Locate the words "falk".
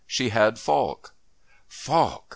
0.57-1.13, 1.67-2.25